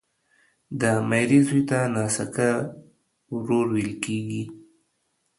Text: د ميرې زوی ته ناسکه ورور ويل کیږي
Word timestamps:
د 0.79 0.83
ميرې 1.09 1.39
زوی 1.47 1.61
ته 1.69 1.79
ناسکه 1.95 2.49
ورور 3.35 3.65
ويل 3.73 3.93
کیږي 4.05 4.43